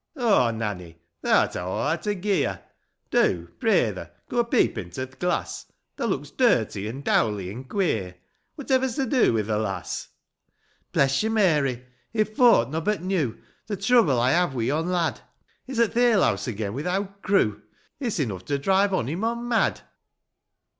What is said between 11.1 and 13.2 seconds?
yo, Mary; if folk nobbut